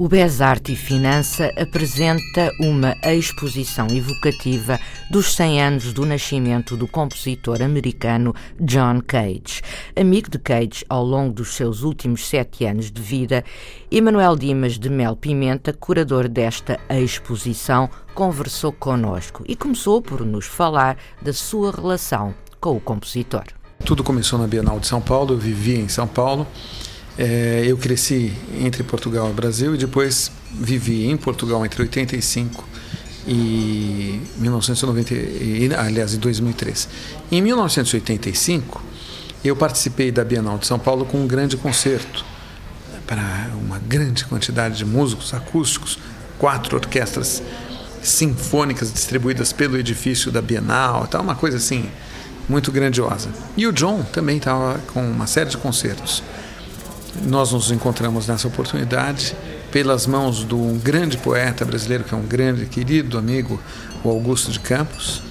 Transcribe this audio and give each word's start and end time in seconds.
O 0.00 0.06
Besarte 0.06 0.74
e 0.74 0.76
Finança 0.76 1.52
apresenta 1.60 2.52
uma 2.60 2.94
exposição 3.02 3.88
evocativa 3.90 4.78
dos 5.10 5.34
100 5.34 5.60
anos 5.60 5.92
do 5.92 6.06
nascimento 6.06 6.76
do 6.76 6.86
compositor 6.86 7.60
americano 7.60 8.32
John 8.60 9.00
Cage. 9.04 9.60
Amigo 9.96 10.30
de 10.30 10.38
Cage 10.38 10.84
ao 10.88 11.04
longo 11.04 11.34
dos 11.34 11.48
seus 11.48 11.82
últimos 11.82 12.28
sete 12.28 12.64
anos 12.64 12.92
de 12.92 13.02
vida, 13.02 13.44
Emanuel 13.90 14.36
Dimas 14.36 14.78
de 14.78 14.88
Mel 14.88 15.16
Pimenta, 15.16 15.72
curador 15.72 16.28
desta 16.28 16.78
exposição, 16.88 17.90
conversou 18.14 18.70
conosco 18.70 19.42
e 19.48 19.56
começou 19.56 20.00
por 20.00 20.24
nos 20.24 20.46
falar 20.46 20.96
da 21.20 21.32
sua 21.32 21.72
relação 21.72 22.32
com 22.60 22.76
o 22.76 22.80
compositor. 22.80 23.42
Tudo 23.84 24.04
começou 24.04 24.38
na 24.38 24.46
Bienal 24.46 24.78
de 24.78 24.86
São 24.86 25.00
Paulo, 25.00 25.34
eu 25.34 25.38
vivia 25.38 25.80
em 25.80 25.88
São 25.88 26.06
Paulo 26.06 26.46
é, 27.18 27.64
eu 27.66 27.76
cresci 27.76 28.32
entre 28.60 28.84
Portugal 28.84 29.28
e 29.28 29.32
Brasil 29.32 29.74
e 29.74 29.78
depois 29.78 30.30
vivi 30.52 31.06
em 31.06 31.16
Portugal 31.16 31.66
entre 31.66 31.82
85 31.82 32.64
e 33.26 34.22
1990, 34.36 35.14
e, 35.14 35.70
aliás, 35.76 36.14
em 36.14 36.18
2003. 36.18 36.88
Em 37.30 37.42
1985, 37.42 38.82
eu 39.44 39.56
participei 39.56 40.12
da 40.12 40.24
Bienal 40.24 40.58
de 40.58 40.66
São 40.66 40.78
Paulo 40.78 41.04
com 41.04 41.18
um 41.18 41.26
grande 41.26 41.56
concerto 41.56 42.24
para 43.06 43.50
uma 43.54 43.78
grande 43.78 44.24
quantidade 44.24 44.76
de 44.76 44.84
músicos 44.84 45.34
acústicos, 45.34 45.98
quatro 46.38 46.76
orquestras 46.76 47.42
sinfônicas 48.02 48.92
distribuídas 48.92 49.52
pelo 49.52 49.76
edifício 49.76 50.30
da 50.30 50.40
Bienal, 50.40 51.06
tal, 51.08 51.22
uma 51.22 51.34
coisa 51.34 51.56
assim 51.56 51.90
muito 52.48 52.70
grandiosa. 52.70 53.28
E 53.56 53.66
o 53.66 53.72
John 53.72 54.02
também 54.04 54.38
estava 54.38 54.78
com 54.94 55.02
uma 55.02 55.26
série 55.26 55.50
de 55.50 55.56
concertos. 55.56 56.22
Nós 57.24 57.52
nos 57.52 57.70
encontramos 57.70 58.26
nessa 58.26 58.48
oportunidade 58.48 59.34
pelas 59.70 60.06
mãos 60.06 60.46
de 60.46 60.54
um 60.54 60.78
grande 60.78 61.16
poeta 61.18 61.64
brasileiro, 61.64 62.04
que 62.04 62.14
é 62.14 62.16
um 62.16 62.26
grande 62.26 62.66
querido 62.66 63.18
amigo, 63.18 63.60
o 64.02 64.08
Augusto 64.08 64.50
de 64.50 64.60
Campos. 64.60 65.22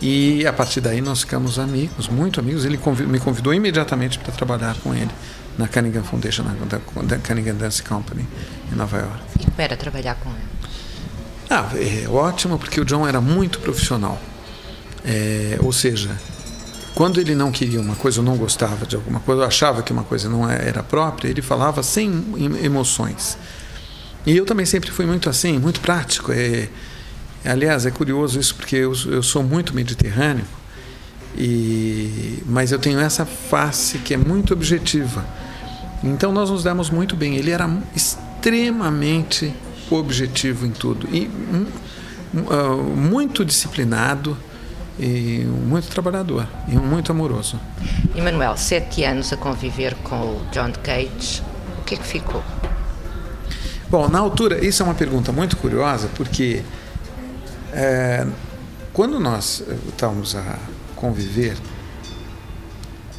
E 0.00 0.46
a 0.46 0.52
partir 0.52 0.80
daí 0.80 1.00
nós 1.00 1.20
ficamos 1.20 1.58
amigos, 1.58 2.08
muito 2.08 2.40
amigos. 2.40 2.64
Ele 2.64 2.78
me 3.06 3.20
convidou 3.20 3.52
imediatamente 3.52 4.18
para 4.18 4.32
trabalhar 4.32 4.76
com 4.82 4.94
ele 4.94 5.10
na 5.58 5.68
Cunningham 5.68 6.02
Foundation, 6.02 6.42
na, 6.42 6.54
da, 7.02 7.18
Cunningham 7.18 7.54
Dance 7.54 7.82
Company, 7.82 8.26
em 8.72 8.74
Nova 8.74 8.98
York. 8.98 9.20
E 9.38 9.44
como 9.44 9.54
era 9.58 9.76
trabalhar 9.76 10.14
com 10.16 10.30
ele? 10.30 10.60
Ah, 11.50 11.68
é 11.74 12.08
ótimo, 12.08 12.58
porque 12.58 12.80
o 12.80 12.84
John 12.84 13.06
era 13.06 13.20
muito 13.20 13.58
profissional. 13.60 14.18
É, 15.04 15.58
ou 15.60 15.72
seja, 15.72 16.10
quando 17.00 17.18
ele 17.18 17.34
não 17.34 17.50
queria 17.50 17.80
uma 17.80 17.94
coisa 17.94 18.20
ou 18.20 18.26
não 18.26 18.36
gostava 18.36 18.84
de 18.84 18.94
alguma 18.94 19.20
coisa, 19.20 19.40
ou 19.40 19.46
achava 19.48 19.82
que 19.82 19.90
uma 19.90 20.04
coisa 20.04 20.28
não 20.28 20.46
é, 20.46 20.68
era 20.68 20.82
própria, 20.82 21.30
ele 21.30 21.40
falava 21.40 21.82
sem 21.82 22.12
emoções. 22.62 23.38
E 24.26 24.36
eu 24.36 24.44
também 24.44 24.66
sempre 24.66 24.90
fui 24.90 25.06
muito 25.06 25.30
assim, 25.30 25.58
muito 25.58 25.80
prático. 25.80 26.30
É, 26.30 26.68
aliás, 27.42 27.86
é 27.86 27.90
curioso 27.90 28.38
isso 28.38 28.54
porque 28.54 28.76
eu, 28.76 28.92
eu 29.06 29.22
sou 29.22 29.42
muito 29.42 29.74
mediterrâneo, 29.74 30.44
e, 31.38 32.42
mas 32.44 32.70
eu 32.70 32.78
tenho 32.78 33.00
essa 33.00 33.24
face 33.24 33.96
que 34.00 34.12
é 34.12 34.18
muito 34.18 34.52
objetiva. 34.52 35.24
Então 36.04 36.32
nós 36.32 36.50
nos 36.50 36.64
demos 36.64 36.90
muito 36.90 37.16
bem. 37.16 37.36
Ele 37.36 37.50
era 37.50 37.66
extremamente 37.96 39.54
objetivo 39.90 40.66
em 40.66 40.70
tudo 40.70 41.08
e 41.10 41.30
uh, 42.34 42.76
muito 42.94 43.42
disciplinado 43.42 44.36
e 44.98 45.44
muito 45.44 45.88
trabalhador 45.88 46.46
e 46.68 46.76
muito 46.76 47.12
amoroso. 47.12 47.58
Emanuel, 48.14 48.56
sete 48.56 49.04
anos 49.04 49.32
a 49.32 49.36
conviver 49.36 49.94
com 49.96 50.16
o 50.16 50.46
John 50.52 50.72
Cage, 50.82 51.42
o 51.80 51.84
que 51.84 51.94
é 51.94 51.98
que 51.98 52.06
ficou? 52.06 52.42
Bom, 53.88 54.08
na 54.08 54.18
altura, 54.18 54.64
isso 54.64 54.82
é 54.82 54.86
uma 54.86 54.94
pergunta 54.94 55.32
muito 55.32 55.56
curiosa, 55.56 56.08
porque 56.14 56.62
é, 57.72 58.26
quando 58.92 59.18
nós 59.18 59.64
estávamos 59.88 60.36
a 60.36 60.58
conviver, 60.94 61.56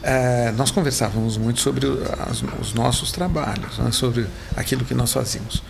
é, 0.03 0.51
nós 0.53 0.71
conversávamos 0.71 1.37
muito 1.37 1.59
sobre 1.59 1.85
as, 2.29 2.43
os 2.59 2.73
nossos 2.73 3.11
trabalhos, 3.11 3.77
né, 3.77 3.91
sobre 3.91 4.25
aquilo 4.55 4.85
que 4.85 4.93
nós 4.93 5.11
fazíamos. 5.11 5.61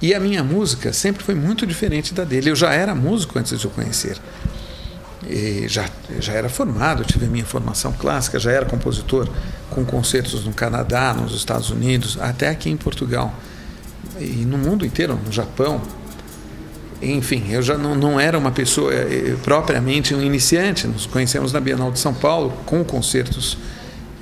E 0.00 0.14
a 0.14 0.20
minha 0.20 0.44
música 0.44 0.92
sempre 0.92 1.24
foi 1.24 1.34
muito 1.34 1.66
diferente 1.66 2.12
da 2.12 2.24
dele. 2.24 2.50
Eu 2.50 2.56
já 2.56 2.72
era 2.72 2.94
músico 2.94 3.38
antes 3.38 3.58
de 3.58 3.66
o 3.66 3.70
conhecer. 3.70 4.18
E 5.28 5.66
já, 5.68 5.88
já 6.20 6.32
era 6.32 6.48
formado, 6.48 7.04
tive 7.04 7.26
minha 7.26 7.44
formação 7.44 7.92
clássica, 7.92 8.38
já 8.38 8.52
era 8.52 8.64
compositor 8.64 9.28
com 9.70 9.84
concertos 9.84 10.44
no 10.44 10.52
Canadá, 10.52 11.12
nos 11.12 11.34
Estados 11.34 11.70
Unidos, 11.70 12.16
até 12.20 12.48
aqui 12.48 12.70
em 12.70 12.76
Portugal 12.76 13.34
e 14.20 14.44
no 14.46 14.56
mundo 14.56 14.86
inteiro, 14.86 15.18
no 15.24 15.32
Japão. 15.32 15.80
Enfim, 17.02 17.44
eu 17.50 17.60
já 17.60 17.76
não, 17.76 17.94
não 17.94 18.18
era 18.18 18.38
uma 18.38 18.50
pessoa 18.50 18.92
eh, 18.92 19.32
eh, 19.32 19.36
propriamente 19.42 20.14
um 20.14 20.22
iniciante, 20.22 20.86
nos 20.86 21.04
conhecemos 21.04 21.52
na 21.52 21.60
Bienal 21.60 21.92
de 21.92 21.98
São 21.98 22.14
Paulo 22.14 22.50
com 22.64 22.82
concertos 22.82 23.58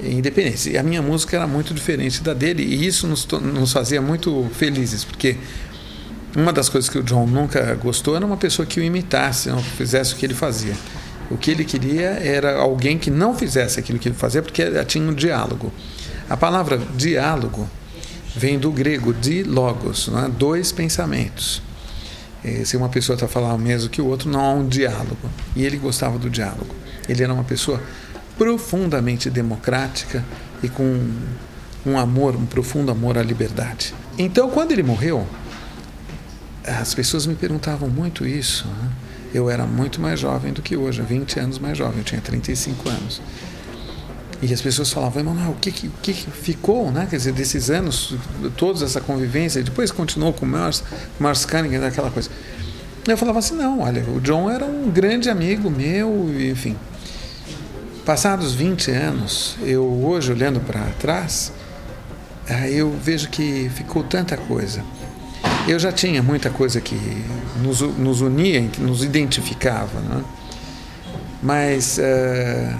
independentes. 0.02 0.66
E 0.66 0.76
a 0.76 0.82
minha 0.82 1.00
música 1.00 1.36
era 1.36 1.46
muito 1.46 1.72
diferente 1.72 2.20
da 2.22 2.34
dele 2.34 2.64
e 2.64 2.86
isso 2.86 3.06
nos, 3.06 3.26
nos 3.26 3.72
fazia 3.72 4.02
muito 4.02 4.50
felizes, 4.54 5.04
porque 5.04 5.36
uma 6.36 6.52
das 6.52 6.68
coisas 6.68 6.90
que 6.90 6.98
o 6.98 7.02
John 7.02 7.26
nunca 7.26 7.74
gostou 7.74 8.16
era 8.16 8.26
uma 8.26 8.36
pessoa 8.36 8.66
que 8.66 8.80
o 8.80 8.82
imitasse, 8.82 9.48
não 9.48 9.62
fizesse 9.62 10.14
o 10.14 10.16
que 10.16 10.26
ele 10.26 10.34
fazia. 10.34 10.74
O 11.30 11.36
que 11.36 11.50
ele 11.50 11.64
queria 11.64 12.10
era 12.10 12.58
alguém 12.58 12.98
que 12.98 13.10
não 13.10 13.34
fizesse 13.34 13.78
aquilo 13.78 13.98
que 13.98 14.08
ele 14.08 14.16
fazia, 14.16 14.42
porque 14.42 14.62
tinha 14.84 15.08
um 15.08 15.14
diálogo. 15.14 15.72
A 16.28 16.36
palavra 16.36 16.78
diálogo 16.96 17.68
vem 18.36 18.58
do 18.58 18.70
grego 18.70 19.12
di 19.12 19.42
logos, 19.42 20.08
é? 20.08 20.28
dois 20.28 20.72
pensamentos. 20.72 21.62
E 22.44 22.66
se 22.66 22.76
uma 22.76 22.88
pessoa 22.88 23.14
está 23.14 23.26
falando 23.26 23.54
o 23.54 23.58
mesmo 23.58 23.88
que 23.88 24.02
o 24.02 24.06
outro, 24.06 24.28
não 24.28 24.40
há 24.40 24.52
um 24.52 24.68
diálogo. 24.68 25.30
E 25.56 25.64
ele 25.64 25.78
gostava 25.78 26.18
do 26.18 26.28
diálogo. 26.28 26.74
Ele 27.08 27.22
era 27.22 27.32
uma 27.32 27.44
pessoa 27.44 27.80
profundamente 28.36 29.30
democrática 29.30 30.24
e 30.62 30.68
com 30.68 31.00
um 31.86 31.98
amor, 31.98 32.36
um 32.36 32.44
profundo 32.44 32.90
amor 32.90 33.16
à 33.16 33.22
liberdade. 33.22 33.94
Então, 34.18 34.50
quando 34.50 34.72
ele 34.72 34.82
morreu, 34.82 35.26
as 36.66 36.94
pessoas 36.94 37.26
me 37.26 37.34
perguntavam 37.34 37.88
muito 37.88 38.26
isso. 38.26 38.66
Né? 38.66 38.90
Eu 39.34 39.50
era 39.50 39.66
muito 39.66 40.00
mais 40.00 40.20
jovem 40.20 40.52
do 40.52 40.62
que 40.62 40.76
hoje, 40.76 41.02
20 41.02 41.40
anos 41.40 41.58
mais 41.58 41.76
jovem, 41.76 41.98
eu 41.98 42.04
tinha 42.04 42.20
35 42.20 42.88
anos. 42.88 43.20
E 44.40 44.52
as 44.52 44.60
pessoas 44.60 44.92
falavam, 44.92 45.20
Emanuel, 45.20 45.52
o 45.52 45.54
que, 45.54 45.72
que, 45.72 45.88
que 45.88 46.12
ficou, 46.12 46.90
né? 46.90 47.06
Quer 47.08 47.16
dizer, 47.16 47.32
desses 47.32 47.70
anos, 47.70 48.14
toda 48.56 48.84
essa 48.84 49.00
convivência, 49.00 49.60
e 49.60 49.62
depois 49.62 49.90
continuou 49.90 50.32
com 50.32 50.44
o 50.44 50.48
Mars, 50.48 50.84
Mars 51.18 51.44
Cunningham, 51.46 51.86
aquela 51.86 52.10
coisa. 52.10 52.30
Eu 53.06 53.16
falava 53.16 53.38
assim, 53.38 53.54
não, 53.54 53.80
olha, 53.80 54.04
o 54.04 54.20
John 54.20 54.50
era 54.50 54.64
um 54.64 54.90
grande 54.90 55.30
amigo 55.30 55.70
meu, 55.70 56.30
enfim. 56.50 56.76
Passados 58.04 58.54
20 58.54 58.90
anos, 58.90 59.56
eu 59.62 59.82
hoje 59.82 60.30
olhando 60.30 60.60
para 60.60 60.80
trás, 60.98 61.52
eh, 62.46 62.70
eu 62.70 62.90
vejo 62.90 63.30
que 63.30 63.70
ficou 63.74 64.02
tanta 64.02 64.36
coisa. 64.36 64.84
Eu 65.66 65.78
já 65.78 65.90
tinha 65.90 66.22
muita 66.22 66.50
coisa 66.50 66.78
que 66.78 66.94
nos, 67.62 67.80
nos 67.80 68.20
unia, 68.20 68.68
que 68.68 68.82
nos 68.82 69.02
identificava, 69.02 69.98
né? 70.00 70.22
mas 71.42 71.96
uh, 71.96 72.76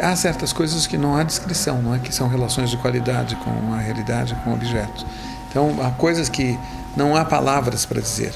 há 0.00 0.16
certas 0.16 0.52
coisas 0.52 0.84
que 0.88 0.98
não 0.98 1.16
há 1.16 1.22
descrição, 1.22 1.80
não 1.80 1.94
é? 1.94 2.00
que 2.00 2.12
são 2.12 2.28
relações 2.28 2.70
de 2.70 2.76
qualidade 2.76 3.36
com 3.36 3.72
a 3.72 3.78
realidade, 3.78 4.34
com 4.42 4.52
objetos. 4.52 5.06
Então, 5.48 5.78
há 5.80 5.92
coisas 5.92 6.28
que 6.28 6.58
não 6.96 7.14
há 7.14 7.24
palavras 7.24 7.86
para 7.86 8.00
dizer. 8.00 8.32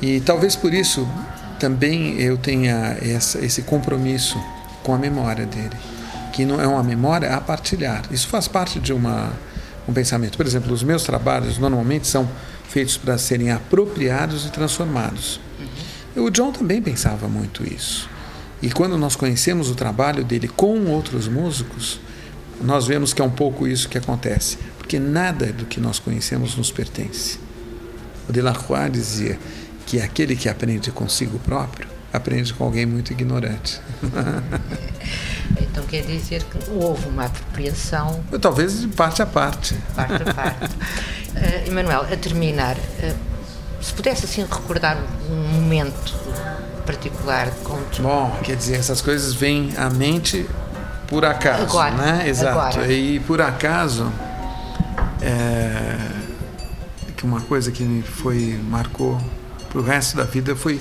E 0.00 0.20
talvez 0.20 0.56
por 0.56 0.72
isso 0.72 1.06
também 1.58 2.18
eu 2.18 2.38
tenha 2.38 2.96
essa, 3.02 3.44
esse 3.44 3.60
compromisso 3.60 4.42
com 4.82 4.94
a 4.94 4.98
memória 4.98 5.44
dele, 5.44 5.76
que 6.32 6.46
não 6.46 6.58
é 6.58 6.66
uma 6.66 6.82
memória 6.82 7.34
a 7.34 7.42
partilhar. 7.42 8.04
Isso 8.10 8.28
faz 8.28 8.48
parte 8.48 8.80
de 8.80 8.94
uma 8.94 9.34
um 9.88 9.92
pensamento. 9.92 10.36
Por 10.36 10.46
exemplo, 10.46 10.72
os 10.72 10.82
meus 10.82 11.02
trabalhos 11.02 11.58
normalmente 11.58 12.06
são 12.06 12.28
feitos 12.68 12.96
para 12.96 13.16
serem 13.18 13.50
apropriados 13.50 14.46
e 14.46 14.50
transformados. 14.50 15.40
Uhum. 16.16 16.24
O 16.24 16.30
John 16.30 16.52
também 16.52 16.82
pensava 16.82 17.28
muito 17.28 17.64
isso. 17.64 18.08
E 18.62 18.70
quando 18.70 18.96
nós 18.96 19.14
conhecemos 19.14 19.70
o 19.70 19.74
trabalho 19.74 20.24
dele 20.24 20.48
com 20.48 20.86
outros 20.86 21.28
músicos, 21.28 22.00
nós 22.60 22.86
vemos 22.86 23.12
que 23.12 23.20
é 23.20 23.24
um 23.24 23.30
pouco 23.30 23.66
isso 23.66 23.88
que 23.88 23.98
acontece, 23.98 24.58
porque 24.78 24.98
nada 24.98 25.52
do 25.52 25.66
que 25.66 25.78
nós 25.78 25.98
conhecemos 25.98 26.56
nos 26.56 26.70
pertence. 26.70 27.38
O 28.28 28.32
Delacroix 28.32 28.90
dizia 28.90 29.38
que 29.86 30.00
aquele 30.00 30.34
que 30.34 30.48
aprende 30.48 30.90
consigo 30.90 31.38
próprio 31.38 31.95
aprende 32.16 32.52
com 32.54 32.64
alguém 32.64 32.86
muito 32.86 33.12
ignorante. 33.12 33.80
então 35.60 35.84
quer 35.84 36.02
dizer 36.02 36.42
que 36.44 36.70
houve 36.70 37.08
uma 37.08 37.26
apropriação. 37.26 38.22
Talvez 38.40 38.80
de 38.80 38.88
parte 38.88 39.22
a 39.22 39.26
parte. 39.26 39.74
Parte 39.94 40.22
a 40.22 40.34
parte. 40.34 40.74
uh, 40.74 41.68
Emanuel, 41.68 42.02
a 42.02 42.16
terminar, 42.16 42.76
uh, 42.76 43.14
se 43.80 43.92
pudesse 43.92 44.24
assim 44.24 44.42
recordar 44.42 44.98
um 45.30 45.60
momento 45.60 46.14
particular 46.84 47.50
com 47.64 47.78
Bom, 48.00 48.38
quer 48.42 48.56
dizer, 48.56 48.76
essas 48.76 49.00
coisas 49.00 49.34
vêm 49.34 49.74
à 49.76 49.90
mente 49.90 50.46
por 51.08 51.24
acaso, 51.24 51.62
agora, 51.62 51.94
né? 51.94 52.28
Exato. 52.28 52.58
Agora. 52.58 52.92
E 52.92 53.20
por 53.20 53.40
acaso 53.40 54.12
é, 55.20 55.96
que 57.16 57.24
uma 57.24 57.40
coisa 57.40 57.70
que 57.70 57.82
me 57.82 58.02
foi 58.02 58.58
marcou 58.68 59.20
para 59.68 59.80
o 59.80 59.82
resto 59.82 60.16
da 60.16 60.24
vida 60.24 60.54
foi 60.54 60.80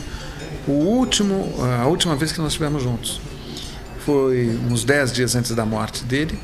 o 0.68 0.72
último, 0.72 1.54
a 1.82 1.88
última 1.88 2.16
vez 2.16 2.32
que 2.32 2.40
nós 2.40 2.50
estivemos 2.50 2.84
juntos. 2.84 3.22
Foi 4.06 4.50
uns 4.70 4.84
dez 4.84 5.12
dias 5.12 5.36
antes 5.36 5.52
da 5.52 5.66
morte 5.66 6.04
dele. 6.04 6.38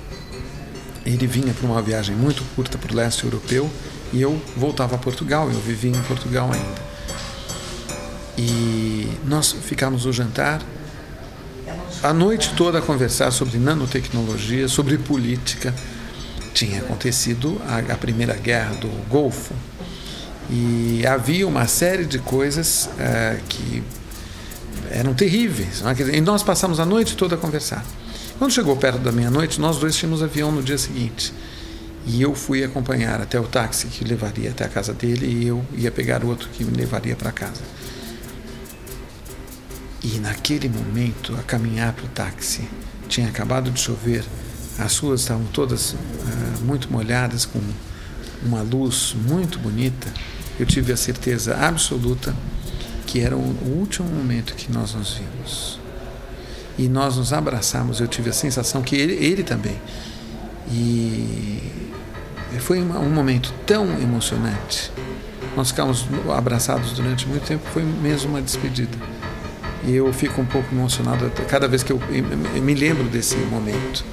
Ele 1.06 1.27
vinha 1.27 1.53
para 1.53 1.68
uma 1.68 1.81
viagem 1.81 2.15
muito 2.15 2.44
curta 2.56 2.77
para 2.77 2.91
o 2.91 2.95
leste 2.95 3.23
europeu 3.23 3.69
e 4.13 4.21
eu 4.21 4.39
voltava 4.56 4.95
a 4.95 4.97
Portugal. 4.97 5.50
Eu 5.51 5.59
vivia 5.59 5.91
em 5.91 6.01
Portugal 6.03 6.51
ainda. 6.51 6.81
E 8.38 9.07
nós 9.25 9.51
ficamos 9.51 10.06
no 10.06 10.13
jantar 10.13 10.62
a 12.03 12.13
noite 12.13 12.53
toda 12.56 12.79
a 12.79 12.81
conversar 12.81 13.31
sobre 13.31 13.59
nanotecnologia, 13.59 14.68
sobre 14.68 14.97
política. 14.97 15.73
Tinha 16.53 16.79
acontecido 16.79 17.62
a, 17.68 17.94
a 17.94 17.97
Primeira 17.97 18.33
Guerra 18.33 18.73
do 18.75 18.88
Golfo 19.07 19.53
e 20.50 21.06
havia 21.06 21.47
uma 21.47 21.68
série 21.68 22.06
de 22.06 22.19
coisas 22.19 22.89
uh, 22.94 23.41
que 23.47 23.83
eram 24.92 25.14
terríveis. 25.14 25.84
É? 25.84 26.18
E 26.18 26.22
nós 26.22 26.44
passamos 26.44 26.80
a 26.80 26.86
noite 26.86 27.16
toda 27.16 27.36
a 27.36 27.38
conversar. 27.38 27.84
Quando 28.38 28.52
chegou 28.52 28.76
perto 28.76 29.00
da 29.00 29.12
meia-noite, 29.12 29.60
nós 29.60 29.78
dois 29.78 29.96
tínhamos 29.96 30.24
avião 30.24 30.52
no 30.52 30.64
dia 30.64 30.78
seguinte. 30.78 31.34
E 32.06 32.22
eu 32.22 32.34
fui 32.34 32.64
acompanhar 32.64 33.22
até 33.22 33.40
o 33.40 33.44
táxi 33.44 33.88
que 33.88 34.04
levaria 34.04 34.50
até 34.50 34.66
a 34.66 34.70
casa 34.70 34.94
dele 34.94 35.28
e 35.28 35.48
eu 35.48 35.64
ia 35.78 35.92
pegar 35.92 36.24
outro 36.26 36.50
que 36.50 36.64
me 36.64 36.76
levaria 36.76 37.16
para 37.16 37.32
casa. 37.32 37.62
E 40.04 40.18
naquele 40.18 40.68
momento, 40.68 41.36
a 41.36 41.44
caminhar 41.44 41.94
para 41.94 42.06
o 42.06 42.08
táxi, 42.08 42.68
tinha 43.08 43.28
acabado 43.28 43.70
de 43.70 43.80
chover, 43.80 44.26
as 44.80 44.98
ruas 44.98 45.22
estavam 45.22 45.46
todas 45.54 45.94
uh, 45.94 45.98
muito 46.64 46.92
molhadas, 46.92 47.46
com 47.46 47.62
uma 48.44 48.64
luz 48.64 49.16
muito 49.28 49.60
bonita. 49.60 50.12
Eu 50.60 50.66
tive 50.66 50.92
a 50.92 50.98
certeza 50.98 51.56
absoluta 51.56 52.36
que 53.06 53.19
era 53.19 53.36
o 53.36 53.77
último 53.77 54.07
momento 54.07 54.56
que 54.56 54.71
nós 54.71 54.94
nos 54.94 55.13
vimos. 55.13 55.80
E 56.77 56.88
nós 56.88 57.18
nos 57.18 57.33
abraçamos, 57.33 58.00
eu 58.00 58.07
tive 58.07 58.30
a 58.30 58.33
sensação 58.33 58.81
que 58.81 58.95
ele, 58.95 59.13
ele 59.13 59.44
também. 59.44 59.75
E 60.71 61.62
foi 62.59 62.81
um 62.81 63.09
momento 63.09 63.53
tão 63.65 63.86
emocionante. 64.00 64.92
Nós 65.56 65.69
ficamos 65.69 66.06
abraçados 66.36 66.94
durante 66.94 67.27
muito 67.27 67.45
tempo, 67.45 67.63
foi 67.74 67.83
mesmo 67.83 68.30
uma 68.30 68.42
despedida. 68.42 68.98
E 69.86 69.95
eu 69.95 70.12
fico 70.13 70.42
um 70.42 70.45
pouco 70.45 70.74
emocionado 70.74 71.30
cada 71.47 71.68
vez 71.68 71.83
que 71.83 71.92
eu 71.92 72.00
me 72.62 72.74
lembro 72.74 73.04
desse 73.06 73.36
momento. 73.36 74.06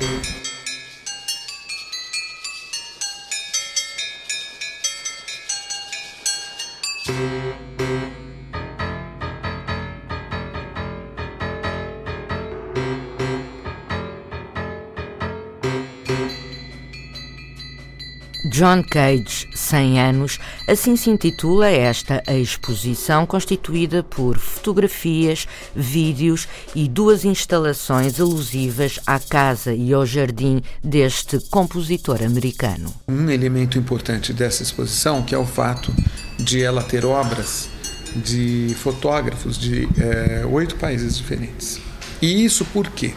John 18.59 18.83
Cage, 18.83 19.49
100 19.55 20.01
anos, 20.01 20.41
assim 20.67 20.97
se 20.97 21.11
intitula 21.11 21.71
esta 21.71 22.21
exposição, 22.27 23.25
constituída 23.25 24.03
por 24.03 24.37
fotografias, 24.37 25.47
vídeos 25.77 26.49
e 26.75 26.89
duas 26.89 27.25
instalações 27.25 28.19
alusivas 28.19 28.99
à 29.07 29.21
casa 29.21 29.73
e 29.73 29.93
ao 29.93 30.05
jardim 30.05 30.61
deste 30.83 31.39
compositor 31.51 32.21
americano. 32.21 32.93
Um 33.07 33.31
elemento 33.31 33.79
importante 33.79 34.33
dessa 34.33 34.65
exposição 34.65 35.23
que 35.23 35.37
é 35.37 35.39
o 35.39 35.47
fato 35.47 35.95
de 36.37 36.61
ela 36.61 36.83
ter 36.83 37.05
obras 37.05 37.69
de 38.17 38.75
fotógrafos 38.83 39.57
de 39.57 39.89
é, 40.01 40.45
oito 40.47 40.75
países 40.75 41.17
diferentes. 41.17 41.81
E 42.21 42.45
isso 42.45 42.65
por 42.65 42.91
quê? 42.91 43.15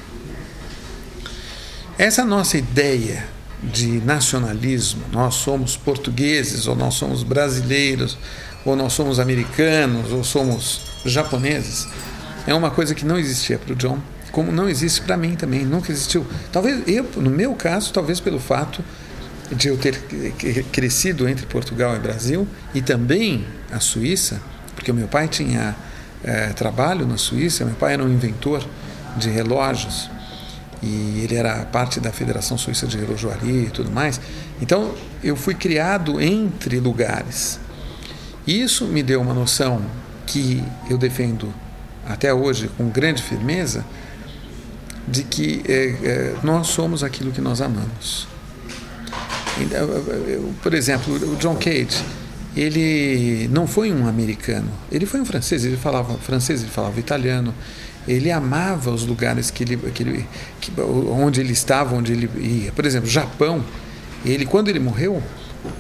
Essa 1.98 2.24
nossa 2.24 2.60
ideia 2.60 3.41
de 3.64 4.02
nacionalismo, 4.02 5.04
nós 5.12 5.36
somos 5.36 5.78
portugueses, 5.78 6.68
ou 6.68 6.76
nós 6.76 6.96
somos 6.96 7.24
brasileiros, 7.24 8.18
ou 8.66 8.76
nós 8.76 8.94
somos 8.94 9.20
americanos, 9.20 10.12
ou 10.12 10.24
somos 10.24 10.82
japoneses, 11.06 11.88
é 12.48 12.54
uma 12.54 12.72
coisa 12.72 12.96
que 12.96 13.06
não 13.06 13.18
existia 13.18 13.60
para 13.60 13.74
o 13.74 13.76
John, 13.76 14.00
como 14.32 14.52
não 14.52 14.68
existe 14.68 15.02
para 15.02 15.18
mim 15.18 15.36
também, 15.36 15.66
nunca 15.66 15.92
existiu. 15.92 16.26
Talvez 16.52 16.82
eu, 16.88 17.06
no 17.18 17.30
meu 17.30 17.54
caso, 17.54 17.92
talvez 17.94 18.20
pelo 18.20 18.40
fato 18.40 18.84
de 19.52 19.68
eu 19.68 19.78
ter 19.78 20.02
crescido 20.72 21.28
entre 21.28 21.46
Portugal 21.46 21.96
e 21.96 22.00
Brasil 22.00 22.48
e 22.74 22.82
também 22.82 23.46
a 23.72 23.80
Suíça, 23.80 24.42
porque 24.74 24.90
o 24.90 24.94
meu 24.94 25.08
pai 25.08 25.28
tinha 25.28 25.76
é, 26.24 26.48
trabalho 26.48 27.06
na 27.06 27.18
Suíça, 27.18 27.66
meu 27.66 27.76
pai 27.76 27.94
era 27.94 28.04
um 28.04 28.10
inventor 28.10 28.66
de 29.18 29.30
relógios 29.30 30.10
e 30.82 31.22
ele 31.24 31.36
era 31.36 31.64
parte 31.66 32.00
da 32.00 32.12
Federação 32.12 32.58
Suíça 32.58 32.88
de 32.88 32.98
Relojoaria 32.98 33.64
e 33.64 33.70
tudo 33.70 33.92
mais. 33.92 34.20
Então 34.62 34.94
eu 35.24 35.36
fui 35.36 35.54
criado 35.54 36.20
entre 36.20 36.80
lugares. 36.80 37.60
Isso 38.48 38.86
me 38.86 39.04
deu 39.04 39.22
uma 39.22 39.34
noção 39.34 39.82
que 40.26 40.64
eu 40.90 40.98
defendo 40.98 41.54
até 42.08 42.34
hoje 42.34 42.70
com 42.78 42.90
grande 42.90 43.22
firmeza 43.22 43.86
de 45.08 45.24
que 45.24 45.62
é, 45.68 45.74
é, 45.74 46.36
nós 46.44 46.68
somos 46.68 47.04
aquilo 47.04 47.32
que 47.32 47.42
nós 47.42 47.62
amamos. 47.62 48.28
Por 50.64 50.74
exemplo, 50.74 51.14
o 51.14 51.36
John 51.36 51.56
Cage, 51.56 52.04
ele 52.56 53.48
não 53.50 53.68
foi 53.68 53.92
um 53.92 54.08
americano, 54.08 54.72
ele 54.92 55.06
foi 55.06 55.22
um 55.22 55.26
francês, 55.26 55.64
ele 55.66 55.78
falava 55.78 56.18
francês, 56.18 56.62
ele 56.62 56.72
falava 56.72 57.00
italiano, 57.00 57.54
ele 58.08 58.32
amava 58.32 58.92
os 58.92 59.06
lugares 59.06 59.52
que 59.52 59.64
ele, 59.64 59.78
que 59.78 60.04
ele 60.04 60.28
que, 60.60 60.72
onde 60.82 61.40
ele 61.40 61.54
estava, 61.54 61.96
onde 61.96 62.14
ele 62.14 62.30
ia. 62.38 62.72
Por 62.72 62.86
exemplo, 62.86 63.10
Japão. 63.10 63.64
Ele, 64.26 64.46
quando 64.46 64.70
ele 64.70 64.80
morreu, 64.80 65.22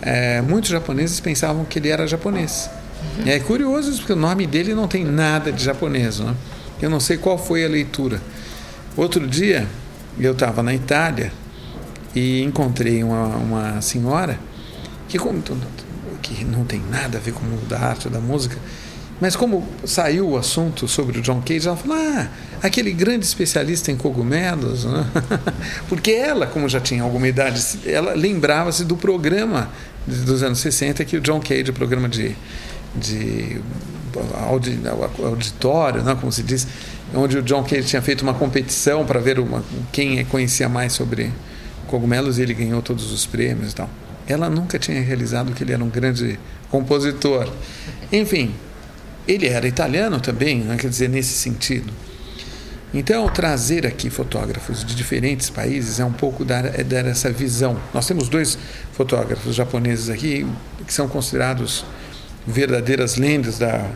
é, 0.01 0.41
muitos 0.41 0.69
japoneses 0.69 1.19
pensavam 1.19 1.65
que 1.65 1.79
ele 1.79 1.89
era 1.89 2.07
japonês. 2.07 2.69
Uhum. 3.17 3.27
É 3.27 3.39
curioso 3.39 3.95
porque 3.97 4.13
o 4.13 4.15
nome 4.15 4.45
dele 4.47 4.73
não 4.73 4.87
tem 4.87 5.03
nada 5.03 5.51
de 5.51 5.63
japonês. 5.63 6.19
Né? 6.19 6.35
Eu 6.81 6.89
não 6.89 6.99
sei 6.99 7.17
qual 7.17 7.37
foi 7.37 7.65
a 7.65 7.67
leitura. 7.67 8.21
Outro 8.95 9.27
dia, 9.27 9.67
eu 10.19 10.33
estava 10.33 10.61
na 10.61 10.73
Itália 10.73 11.31
e 12.15 12.41
encontrei 12.43 13.03
uma, 13.03 13.27
uma 13.37 13.81
senhora 13.81 14.39
que, 15.07 15.17
que 16.21 16.43
não 16.45 16.65
tem 16.65 16.81
nada 16.89 17.17
a 17.17 17.21
ver 17.21 17.33
com 17.33 17.41
o 17.41 17.49
mundo 17.49 17.67
da 17.67 17.79
arte 17.79 18.07
ou 18.07 18.13
da 18.13 18.19
música, 18.19 18.57
mas 19.21 19.35
como 19.35 19.63
saiu 19.85 20.29
o 20.29 20.37
assunto 20.37 20.87
sobre 20.87 21.19
o 21.19 21.21
John 21.21 21.43
Cage, 21.45 21.67
ela 21.67 21.77
falou: 21.77 21.95
ah, 21.95 22.27
aquele 22.63 22.91
grande 22.91 23.23
especialista 23.23 23.91
em 23.91 23.95
cogumelos. 23.95 24.83
Né? 24.83 25.05
Porque 25.87 26.09
ela, 26.09 26.47
como 26.47 26.67
já 26.67 26.79
tinha 26.79 27.03
alguma 27.03 27.27
idade, 27.27 27.63
ela 27.85 28.15
lembrava-se 28.15 28.83
do 28.83 28.97
programa 28.97 29.69
dos 30.07 30.41
anos 30.41 30.57
60 30.57 31.05
que 31.05 31.17
o 31.17 31.21
John 31.21 31.39
Cage, 31.39 31.69
o 31.69 31.73
programa 31.73 32.09
de, 32.09 32.35
de 32.95 33.61
auditório, 35.23 36.01
né, 36.01 36.17
como 36.19 36.31
se 36.31 36.41
diz, 36.41 36.67
onde 37.13 37.37
o 37.37 37.43
John 37.43 37.63
Cage 37.63 37.83
tinha 37.83 38.01
feito 38.01 38.23
uma 38.23 38.33
competição 38.33 39.05
para 39.05 39.19
ver 39.19 39.39
uma, 39.39 39.63
quem 39.91 40.25
conhecia 40.25 40.67
mais 40.67 40.93
sobre 40.93 41.31
cogumelos 41.85 42.39
e 42.39 42.41
ele 42.41 42.55
ganhou 42.55 42.81
todos 42.81 43.11
os 43.11 43.27
prêmios 43.27 43.73
e 43.73 43.75
tal. 43.75 43.89
Ela 44.27 44.49
nunca 44.49 44.79
tinha 44.79 44.99
realizado 44.99 45.53
que 45.53 45.63
ele 45.63 45.73
era 45.73 45.83
um 45.83 45.89
grande 45.89 46.39
compositor. 46.71 47.47
Enfim, 48.11 48.55
ele 49.27 49.47
era 49.47 49.67
italiano 49.67 50.19
também, 50.19 50.59
né? 50.59 50.77
quer 50.77 50.89
dizer, 50.89 51.09
nesse 51.09 51.33
sentido. 51.33 51.91
Então, 52.93 53.29
trazer 53.29 53.87
aqui 53.87 54.09
fotógrafos 54.09 54.83
de 54.83 54.93
diferentes 54.95 55.49
países 55.49 55.99
é 55.99 56.05
um 56.05 56.11
pouco 56.11 56.43
dar, 56.43 56.77
é 56.77 56.83
dar 56.83 57.05
essa 57.05 57.31
visão. 57.31 57.79
Nós 57.93 58.05
temos 58.05 58.27
dois 58.27 58.57
fotógrafos 58.91 59.55
japoneses 59.55 60.09
aqui 60.09 60.45
que 60.85 60.93
são 60.93 61.07
considerados 61.07 61.85
verdadeiras 62.45 63.15
lendas 63.15 63.57
da, 63.57 63.89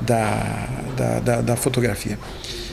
da, 0.00 0.68
da, 0.96 1.20
da, 1.20 1.40
da 1.42 1.56
fotografia. 1.56 2.18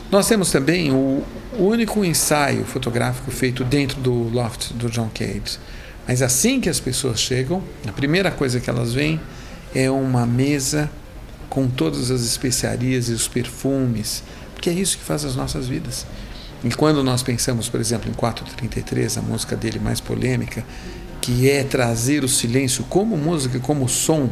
Nós 0.09 0.27
temos 0.29 0.49
também 0.49 0.93
o 0.93 1.23
único 1.57 2.05
ensaio 2.05 2.63
fotográfico 2.63 3.29
feito 3.29 3.65
dentro 3.65 3.99
do 3.99 4.29
loft 4.29 4.71
do 4.73 4.89
John 4.89 5.09
Cage. 5.13 5.59
Mas 6.07 6.21
assim 6.21 6.61
que 6.61 6.69
as 6.69 6.79
pessoas 6.79 7.19
chegam, 7.19 7.61
a 7.87 7.91
primeira 7.91 8.31
coisa 8.31 8.61
que 8.61 8.69
elas 8.69 8.93
veem 8.93 9.19
é 9.73 9.89
uma 9.89 10.25
mesa 10.25 10.89
com 11.55 11.69
todas 11.69 12.11
as 12.11 12.19
especiarias 12.23 13.07
e 13.07 13.13
os 13.13 13.29
perfumes, 13.29 14.21
porque 14.53 14.69
é 14.69 14.73
isso 14.73 14.97
que 14.97 15.03
faz 15.05 15.23
as 15.23 15.37
nossas 15.37 15.69
vidas. 15.69 16.05
E 16.61 16.69
quando 16.69 17.01
nós 17.01 17.23
pensamos, 17.23 17.69
por 17.69 17.79
exemplo, 17.79 18.11
em 18.11 18.13
433, 18.13 19.17
a 19.17 19.21
música 19.21 19.55
dele 19.55 19.79
mais 19.79 20.01
polêmica, 20.01 20.65
que 21.21 21.49
é 21.49 21.63
trazer 21.63 22.25
o 22.25 22.27
silêncio 22.27 22.83
como 22.89 23.15
música, 23.15 23.57
como 23.61 23.87
som, 23.87 24.29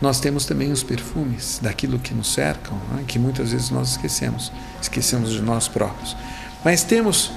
nós 0.00 0.18
temos 0.18 0.44
também 0.44 0.72
os 0.72 0.82
perfumes 0.82 1.60
daquilo 1.62 2.00
que 2.00 2.12
nos 2.12 2.34
cercam, 2.34 2.76
né, 2.90 3.04
que 3.06 3.16
muitas 3.16 3.52
vezes 3.52 3.70
nós 3.70 3.92
esquecemos, 3.92 4.50
esquecemos 4.82 5.30
de 5.30 5.40
nós 5.40 5.68
próprios. 5.68 6.16
Mas 6.64 6.82
temos 6.82 7.30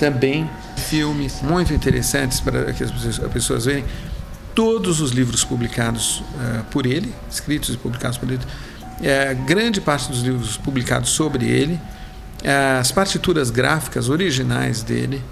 também 0.00 0.50
filmes 0.76 1.40
muito 1.42 1.72
interessantes 1.72 2.40
para 2.40 2.72
que 2.72 2.82
as 2.82 2.90
pessoas 3.32 3.66
vejam. 3.66 3.86
Todos 4.60 5.00
os 5.00 5.10
livros 5.10 5.42
publicados 5.42 6.20
uh, 6.20 6.64
por 6.70 6.84
ele, 6.84 7.14
escritos 7.30 7.74
e 7.74 7.78
publicados 7.78 8.18
por 8.18 8.30
ele, 8.30 8.42
uh, 8.42 9.44
grande 9.46 9.80
parte 9.80 10.10
dos 10.10 10.20
livros 10.20 10.58
publicados 10.58 11.08
sobre 11.08 11.46
ele, 11.46 11.76
uh, 11.76 12.78
as 12.78 12.92
partituras 12.92 13.48
gráficas 13.48 14.10
originais 14.10 14.82
dele, 14.82 15.22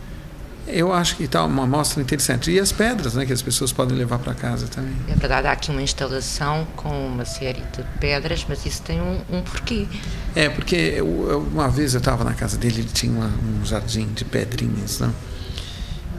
eu 0.66 0.94
acho 0.94 1.14
que 1.14 1.24
está 1.24 1.44
uma 1.44 1.64
amostra 1.64 2.00
interessante. 2.00 2.50
E 2.50 2.58
as 2.58 2.72
pedras 2.72 3.16
né, 3.16 3.26
que 3.26 3.32
as 3.34 3.42
pessoas 3.42 3.70
podem 3.70 3.98
levar 3.98 4.18
para 4.18 4.32
casa 4.32 4.66
também. 4.66 4.96
É 5.06 5.14
verdade, 5.14 5.46
há 5.46 5.52
aqui 5.52 5.70
uma 5.70 5.82
instalação 5.82 6.66
com 6.74 6.88
uma 6.88 7.26
série 7.26 7.60
de 7.60 7.84
pedras, 8.00 8.46
mas 8.48 8.64
isso 8.64 8.80
tem 8.80 8.98
um, 8.98 9.20
um 9.30 9.42
porquê. 9.42 9.86
É, 10.34 10.48
porque 10.48 10.74
eu, 10.74 11.06
uma 11.52 11.68
vez 11.68 11.92
eu 11.92 11.98
estava 11.98 12.24
na 12.24 12.32
casa 12.32 12.56
dele, 12.56 12.80
ele 12.80 12.90
tinha 12.90 13.12
uma, 13.12 13.26
um 13.26 13.62
jardim 13.62 14.06
de 14.06 14.24
pedrinhas. 14.24 15.00
Né? 15.00 15.12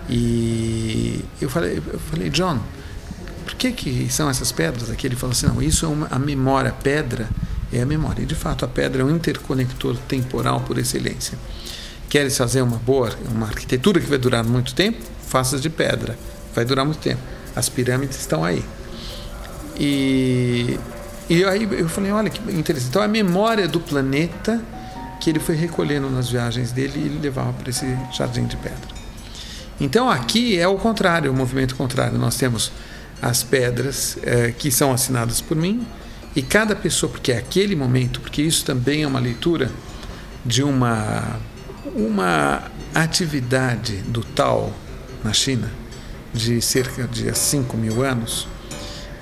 E 0.08 1.26
eu 1.42 1.50
falei, 1.50 1.82
eu 1.92 2.00
falei, 2.00 2.30
John, 2.30 2.60
que, 3.60 3.72
que 3.74 4.10
são 4.10 4.30
essas 4.30 4.52
pedras 4.52 4.90
aqui? 4.90 5.06
Ele 5.06 5.16
falou 5.16 5.34
assim: 5.34 5.48
não, 5.48 5.62
isso 5.62 5.86
é 5.86 5.90
uma, 5.90 6.08
a 6.10 6.18
memória, 6.18 6.72
a 6.72 6.74
pedra 6.74 7.30
é 7.72 7.82
a 7.82 7.86
memória. 7.86 8.24
E 8.24 8.26
de 8.26 8.34
fato, 8.34 8.66
a 8.66 8.68
pedra 8.68 9.02
é 9.02 9.06
um 9.06 9.16
interconector 9.16 9.96
temporal 10.08 10.62
por 10.62 10.78
excelência. 10.78 11.38
Queres 12.10 12.36
fazer 12.38 12.62
uma 12.62 12.78
boa, 12.78 13.12
uma 13.30 13.46
arquitetura 13.46 14.00
que 14.00 14.08
vai 14.08 14.18
durar 14.18 14.44
muito 14.44 14.74
tempo? 14.74 14.98
Faça 15.28 15.60
de 15.60 15.70
pedra, 15.70 16.18
vai 16.56 16.66
durar 16.66 16.84
muito 16.84 17.00
tempo. 17.00 17.22
As 17.56 17.70
pirâmides 17.70 18.18
estão 18.18 18.44
aí. 18.44 18.64
E, 19.78 20.80
e 21.30 21.44
aí 21.44 21.68
eu 21.72 21.88
falei, 21.88 22.12
olha 22.12 22.30
que 22.30 22.40
interessante. 22.52 22.90
Então 22.90 23.02
a 23.02 23.08
memória 23.08 23.68
do 23.68 23.80
planeta 23.80 24.60
que 25.20 25.30
ele 25.30 25.40
foi 25.40 25.56
recolhendo 25.56 26.10
nas 26.10 26.30
viagens 26.30 26.72
dele 26.72 26.94
e 26.98 27.22
levava 27.22 27.54
para 27.54 27.70
esse 27.70 27.86
jardim 28.12 28.46
de 28.46 28.56
pedra. 28.58 29.00
Então 29.80 30.10
aqui 30.10 30.58
é 30.58 30.68
o 30.68 30.78
contrário, 30.78 31.32
o 31.32 31.36
movimento 31.36 31.76
contrário. 31.76 32.18
Nós 32.18 32.36
temos 32.38 32.72
as 33.22 33.44
pedras 33.44 34.18
é, 34.24 34.52
que 34.52 34.72
são 34.72 34.92
assinadas 34.92 35.42
por 35.42 35.58
mim 35.58 35.86
e 36.36 36.42
cada 36.42 36.76
pessoa, 36.76 37.12
porque 37.12 37.32
é 37.32 37.38
aquele 37.38 37.76
momento, 37.76 38.22
porque 38.22 38.42
isso 38.42 38.64
também 38.64 39.04
é 39.04 39.08
uma 39.08 39.20
leitura 39.20 39.72
de 40.46 40.64
uma 40.64 41.40
uma 41.96 42.64
atividade 42.94 43.98
do 44.04 44.24
Tao 44.24 44.74
na 45.24 45.34
China, 45.34 45.72
de 46.34 46.62
cerca 46.62 47.08
de 47.08 47.36
5 47.36 47.76
mil 47.78 48.04
anos, 48.04 48.48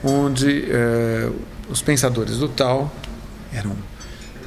onde 0.03 0.65
uh, 0.65 1.35
os 1.69 1.81
pensadores 1.81 2.37
do 2.37 2.49
Tao 2.49 2.91
eram 3.53 3.75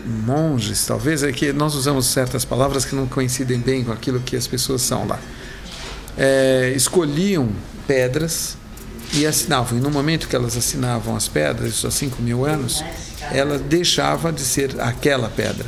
monges, 0.05 0.87
talvez, 0.87 1.23
é 1.23 1.33
que 1.33 1.53
nós 1.53 1.75
usamos 1.75 2.07
certas 2.07 2.45
palavras 2.45 2.85
que 2.85 2.95
não 2.95 3.07
coincidem 3.07 3.59
bem 3.59 3.85
com 3.85 3.93
aquilo 3.93 4.21
que 4.21 4.37
as 4.37 4.47
pessoas 4.47 4.83
são 4.83 5.07
lá. 5.07 5.19
É, 6.17 6.73
escolhiam 6.75 7.51
pedras 7.87 8.57
e 9.13 9.27
assinavam. 9.27 9.79
E 9.79 9.81
no 9.81 9.91
momento 9.91 10.29
que 10.29 10.37
elas 10.37 10.57
assinavam 10.57 11.17
as 11.17 11.29
pedras, 11.29 11.75
isso 11.75 11.87
há 11.87 11.91
5 11.91 12.23
mil 12.23 12.45
anos, 12.45 12.85
ela 13.33 13.59
deixava 13.59 14.33
de 14.33 14.43
ser 14.43 14.81
aquela 14.81 15.29
pedra 15.29 15.67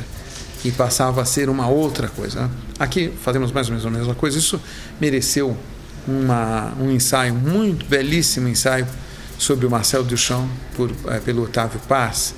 e 0.63 0.71
passava 0.71 1.21
a 1.21 1.25
ser 1.25 1.49
uma 1.49 1.67
outra 1.67 2.07
coisa. 2.07 2.49
Aqui 2.79 3.11
fazemos 3.21 3.51
mais 3.51 3.67
ou 3.67 3.71
menos 3.73 3.85
a 3.85 3.89
mesma 3.89 4.15
coisa. 4.15 4.37
Isso 4.37 4.59
mereceu 4.99 5.57
uma, 6.07 6.73
um 6.79 6.91
ensaio, 6.91 7.33
muito 7.33 7.85
belíssimo 7.85 8.47
ensaio 8.47 8.87
sobre 9.37 9.65
o 9.65 9.69
Marcel 9.69 10.03
Duchamp 10.03 10.49
por, 10.75 10.91
é, 11.07 11.19
pelo 11.19 11.43
Otávio 11.43 11.79
Paz. 11.87 12.33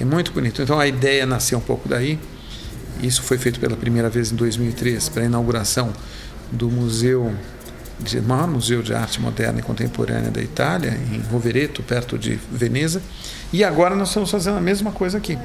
É 0.00 0.04
muito 0.04 0.32
bonito. 0.32 0.62
Então 0.62 0.78
a 0.78 0.86
ideia 0.86 1.26
nasceu 1.26 1.58
um 1.58 1.62
pouco 1.62 1.88
daí. 1.88 2.18
Isso 3.02 3.22
foi 3.22 3.38
feito 3.38 3.58
pela 3.58 3.76
primeira 3.76 4.08
vez 4.08 4.30
em 4.30 4.36
2003 4.36 5.08
para 5.08 5.22
a 5.22 5.26
inauguração 5.26 5.92
do 6.50 6.70
museu 6.70 7.34
de 7.98 8.20
maior 8.20 8.48
museu 8.48 8.82
de 8.82 8.94
arte 8.94 9.20
moderna 9.20 9.60
e 9.60 9.62
contemporânea 9.62 10.30
da 10.30 10.42
Itália, 10.42 10.98
em 11.12 11.20
Rovereto, 11.30 11.82
perto 11.82 12.18
de 12.18 12.38
Veneza. 12.50 13.00
E 13.52 13.62
agora 13.62 13.94
nós 13.94 14.08
estamos 14.08 14.30
fazendo 14.30 14.58
a 14.58 14.60
mesma 14.60 14.90
coisa 14.90 15.18
aqui. 15.18 15.38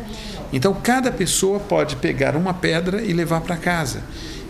Então 0.51 0.73
cada 0.73 1.11
pessoa 1.11 1.59
pode 1.59 1.95
pegar 1.97 2.35
uma 2.35 2.53
pedra 2.53 3.01
e 3.01 3.13
levar 3.13 3.41
para 3.41 3.55
casa. 3.55 4.01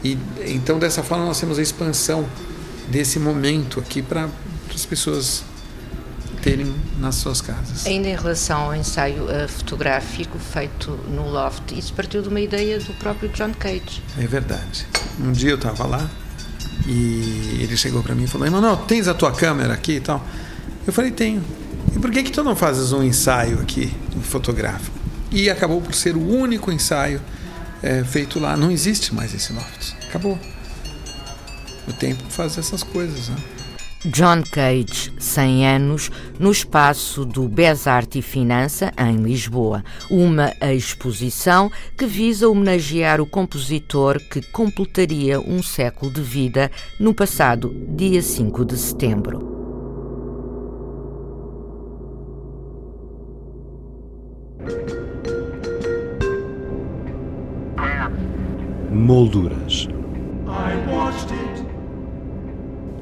E 0.04 0.18
então 0.46 0.80
dessa 0.80 1.04
forma 1.04 1.26
nós 1.26 1.40
temos 1.40 1.60
a 1.60 1.62
expansão 1.62 2.26
desse 2.88 3.20
momento 3.20 3.80
aqui 3.80 4.02
para 4.02 4.30
as 4.74 4.86
pessoas 4.86 5.44
terem 6.42 6.74
nas 6.98 7.16
suas 7.16 7.42
casas. 7.42 7.86
Ainda 7.86 8.08
em 8.08 8.16
relação 8.16 8.62
ao 8.62 8.76
ensaio 8.76 9.26
uh, 9.26 9.48
fotográfico 9.48 10.40
feito 10.40 10.92
no 11.10 11.30
Loft, 11.30 11.78
isso 11.78 11.94
partiu 11.94 12.22
de 12.22 12.30
uma 12.30 12.40
ideia 12.40 12.80
do 12.80 12.94
próprio 12.94 13.30
John 13.30 13.52
Cage. 13.54 14.02
É 14.18 14.26
verdade. 14.26 14.88
Um 15.20 15.34
dia 15.34 15.52
eu 15.52 15.58
estava 15.58 15.86
lá 15.86 16.10
e 16.88 17.60
ele 17.62 17.76
chegou 17.78 18.02
para 18.02 18.16
mim 18.16 18.24
e 18.24 18.28
falou: 18.28 18.48
Emanuel, 18.48 18.78
tens 18.78 19.08
a 19.08 19.14
tua 19.14 19.32
câmera 19.32 19.74
aqui 19.74 19.94
e 19.94 20.00
tal? 20.00 20.26
Eu 20.86 20.94
falei: 20.94 21.12
Tenho. 21.12 21.44
E 21.96 22.00
por 22.00 22.12
que, 22.12 22.24
que 22.24 22.32
tu 22.32 22.44
não 22.44 22.56
fazes 22.56 22.92
um 22.92 23.04
ensaio 23.04 23.60
aqui 23.62 23.92
fotográfico? 24.22 24.98
E 25.32 25.50
acabou 25.50 25.82
por 25.82 25.94
ser 25.94 26.16
o 26.16 26.28
único 26.28 26.72
ensaio 26.72 27.22
é, 27.82 28.04
feito 28.04 28.40
lá. 28.40 28.56
Não 28.56 28.72
existe 28.72 29.14
mais 29.14 29.34
esse 29.34 29.54
loft. 29.54 29.94
Acabou. 30.08 30.38
O 31.88 31.94
tempo 31.94 32.24
faz 32.30 32.58
essas 32.58 32.84
coisas. 32.84 33.30
Né? 33.30 33.36
John 34.06 34.44
Cage, 34.50 35.12
100 35.20 35.68
anos, 35.68 36.12
no 36.40 36.52
espaço 36.52 37.26
do 37.26 37.50
Besarte 37.50 38.20
e 38.20 38.22
Finança, 38.22 38.94
em 38.98 39.18
Lisboa. 39.18 39.84
Uma 40.10 40.54
exposição 40.74 41.70
que 41.98 42.06
visa 42.06 42.48
homenagear 42.48 43.20
o 43.20 43.26
compositor 43.26 44.18
que 44.32 44.42
completaria 44.42 45.40
um 45.42 45.62
século 45.62 46.12
de 46.12 46.22
vida 46.22 46.72
no 46.98 47.14
passado 47.14 47.76
dia 47.90 48.22
5 48.22 48.64
de 48.64 48.78
setembro. 48.78 49.50
Molduras. 58.92 59.99